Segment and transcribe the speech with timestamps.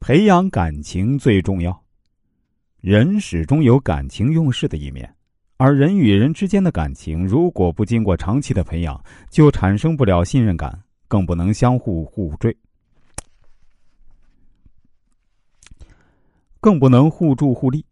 [0.00, 1.78] 培养感情最重要。
[2.80, 5.14] 人始终有感情用事的一面，
[5.58, 12.56] 而人与人之间的感情如果不经过长期的培养，就产生不了信任感，更不能相互互坠，
[16.60, 17.84] 更不能互助互利。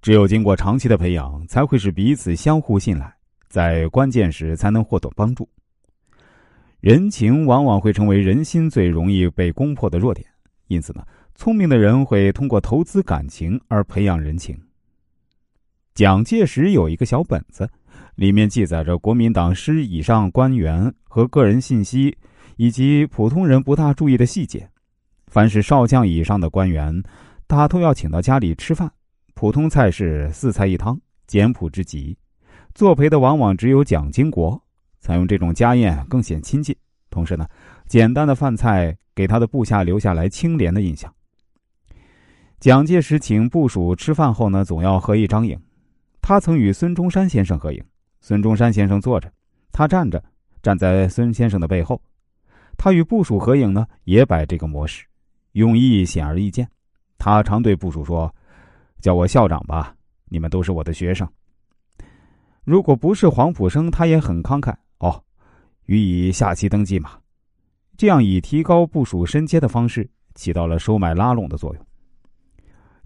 [0.00, 3.14] 只有经过长期的培养，才会使彼此相互信赖，
[3.46, 5.46] 在关键时才能获得帮助。
[6.80, 10.26] 人情往往会成为人心最容易被攻破的弱点，
[10.68, 11.04] 因此呢。
[11.38, 14.58] 聪明的人会通过投资感情而培养人情。
[15.94, 17.68] 蒋介石有一个小本子，
[18.14, 22.16] 里面记载着国民党师以上官员和个人信息，
[22.56, 24.66] 以及普通人不大注意的细节。
[25.26, 27.02] 凡是少将以上的官员，
[27.46, 28.90] 他都要请到家里吃饭，
[29.34, 32.16] 普通菜是四菜一汤，简朴之极。
[32.74, 34.58] 作陪的往往只有蒋经国，
[35.00, 36.74] 采用这种家宴更显亲近。
[37.10, 37.46] 同时呢，
[37.86, 41.12] 简单的饭菜给他的部下留下来清廉的印象。
[42.60, 45.58] 蒋介石请部署吃饭后呢，总要合一张影。
[46.20, 47.82] 他曾与孙中山先生合影，
[48.20, 49.32] 孙中山先生坐着，
[49.72, 50.22] 他站着，
[50.62, 52.00] 站在孙先生的背后。
[52.76, 55.06] 他与部属合影呢，也摆这个模式，
[55.52, 56.68] 用意显而易见。
[57.16, 58.34] 他常对部署说
[59.00, 59.94] ：“叫我校长吧，
[60.26, 61.26] 你们都是我的学生。”
[62.64, 65.22] 如果不是黄埔生，他也很慷慨哦，
[65.86, 67.12] 予以下期登记嘛。
[67.96, 71.86] 这样以提高部署身阶的方式，起到了收买拉拢的作用。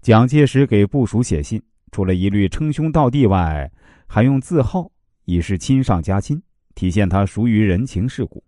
[0.01, 1.61] 蒋介石给部属写信，
[1.91, 3.71] 除了一律称兄道弟外，
[4.07, 4.91] 还用字号，
[5.25, 6.41] 以示亲上加亲，
[6.75, 8.43] 体现他熟于人情世故。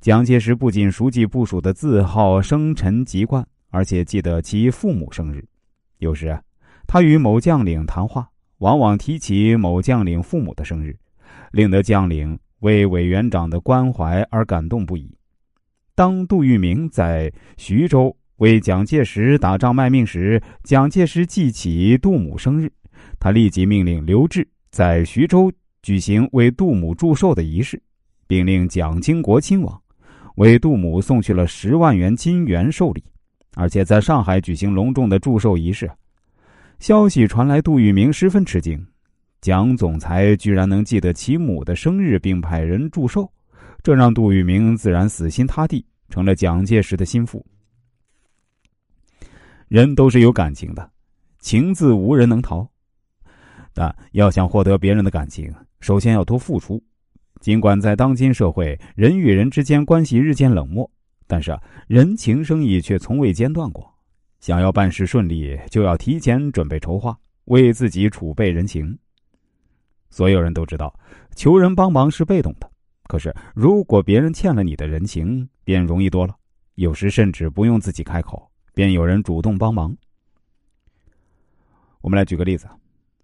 [0.00, 5.44] 蒋介石不仅熟记部属的字号、生辰籍贯，而且记得其父母生日。
[5.98, 6.38] 有时，
[6.86, 10.96] 他与某将领谈话，往往提起某将领父母的生日，
[11.50, 15.12] 令得将领为委员长的关怀而感动不已。
[15.94, 18.14] 当杜聿明在徐州。
[18.38, 22.70] 为蒋介石打仗卖命时，蒋介石记起杜母生日，
[23.18, 25.50] 他立即命令刘志在徐州
[25.82, 27.82] 举行为杜母祝寿的仪式，
[28.28, 29.82] 并令蒋经国亲往，
[30.36, 33.02] 为杜母送去了十万元金元寿礼，
[33.56, 35.90] 而且在上海举行隆重的祝寿仪式。
[36.78, 38.86] 消息传来，杜聿明十分吃惊，
[39.40, 43.30] 蒋总裁居然能记得其母的生日并派人祝寿，
[43.82, 47.44] 这让杜聿明自然死心塌地，成了蒋介石的心腹。
[49.68, 50.90] 人都是有感情的，
[51.38, 52.68] 情字无人能逃，
[53.72, 56.82] 但要想获得别人的感情，首先要多付出。
[57.40, 60.90] 尽管在当今社会，人与人之间关系日渐冷漠，
[61.28, 61.56] 但是
[61.86, 63.88] 人情生意却从未间断过。
[64.40, 68.98] 想要办事顺利，就要提前准备筹划，为自己储备人情。
[70.10, 70.94] 所有人都知道，
[71.34, 72.70] 求人帮忙是被动的，
[73.04, 76.34] 可是如果别人欠了你的人情，便容易多了。
[76.74, 78.48] 有时甚至不用自己开口。
[78.74, 79.92] 便有人主动帮忙。
[82.00, 82.68] 我们来举个例子，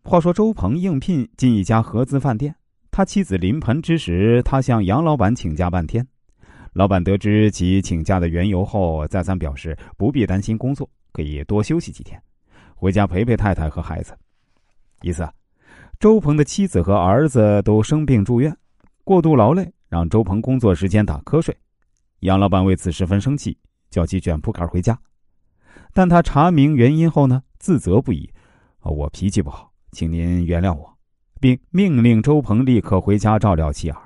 [0.03, 2.53] 话说周鹏应聘进一家合资饭店，
[2.91, 6.05] 他妻子临盆之时，他向杨老板请假半天。
[6.73, 12.21] 老板得知其请假的缘由后，再三表示不必担心工作，可以多休息几天，
[12.75, 14.12] 回家陪陪太太和孩子。
[15.03, 15.25] 一次，
[16.04, 18.54] 周鹏的妻子和儿子都生病住院，
[19.04, 21.56] 过度劳累让周鹏工作时间打瞌睡。
[22.20, 23.56] 杨老板为此十分生气，
[23.88, 24.98] 叫其卷铺盖回家。
[25.94, 28.28] 但他查明原因后呢，自责不已，
[28.82, 30.94] 我脾气不好，请您原谅我，
[31.41, 33.97] 并命令周鹏立刻回家照料妻儿。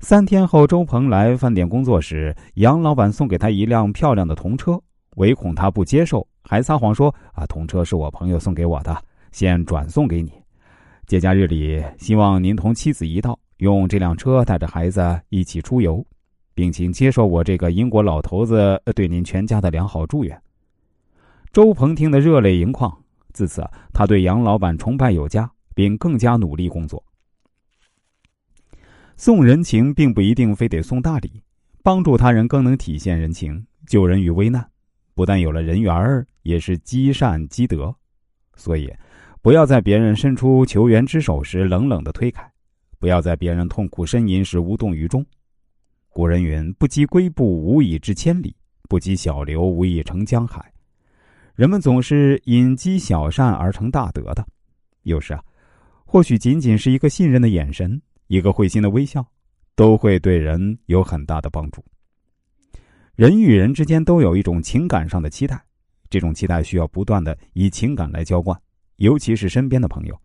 [0.00, 4.78] 三天后，周鹏来饭店工作时，杨老板送给他一辆漂亮的童车，
[5.16, 8.94] 唯恐他不接受，还撒谎说：“啊，童车是我朋友送给我的，
[9.32, 10.30] 先转送给你。
[11.10, 16.06] 节假日里，希望您同妻子一道用这辆车带着孩子一起出游。”
[16.54, 20.40] 并请接受我这个英国老头子对您全家的良好祝愿。
[21.52, 22.96] 周鹏听得热泪盈眶，
[23.32, 27.02] 自此他对杨老板崇拜有加，并更加努力工作。
[29.16, 31.42] 送人情并不一定非得送大礼，
[31.82, 33.66] 帮助他人更能体现人情。
[33.88, 34.64] 救人于危难，
[35.14, 37.92] 不但有了人缘儿，也是积善积德。
[38.54, 38.92] 所以，
[39.42, 42.46] 不要在别人伸出求援之手时冷冷的推开，
[42.98, 45.24] 不要在别人痛苦呻吟时无动于衷。
[46.10, 48.50] 古人云：“不积跬步，无以至千里；
[48.86, 50.70] 不积小流，无以成江海。”
[51.56, 54.46] 人们总是因积小善而成大德的。
[55.04, 55.42] 有时啊，
[56.04, 59.26] 或许仅仅是一个信任的眼神，一个会心的微笑，
[59.74, 61.82] 都会对人有很大的帮助。
[63.14, 65.58] 人与人之间都有一种情感上的期待，
[66.10, 68.58] 这种期待需要不断的以情感来浇灌，
[69.00, 70.20] 尤其是身边的朋友，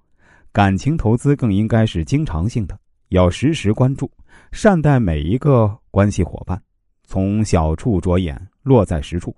[0.52, 2.78] 感情投资更应该是经常性的。
[3.08, 4.12] 要时时关注，
[4.52, 6.62] 善待每一个关系伙伴，
[7.06, 9.34] 从小处着眼，落在实处。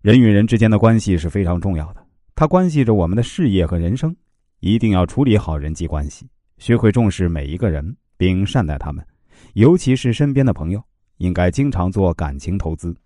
[0.00, 2.02] 人与人之间的关系是非常重要的，
[2.34, 4.16] 它关系着我们的事业和人生。
[4.60, 6.26] 一定要处理好人际关系，
[6.56, 9.06] 学会重视每一个人，并善待他们，
[9.52, 10.82] 尤其是身边的朋友，
[11.18, 12.96] 应该经常做感情投资。